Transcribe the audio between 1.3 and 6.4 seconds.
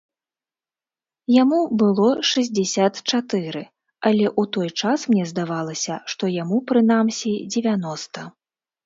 Яму было шэсцьдзесят чатыры, але ў той час мне здавалася, што